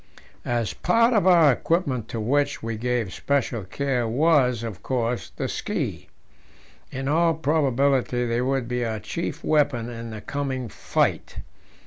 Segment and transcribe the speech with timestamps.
[0.43, 5.47] A part of our equipment to which we gave special care was, of course, the
[5.47, 6.07] ski;
[6.91, 11.37] in all probability they would be our chief weapon in the coming fight.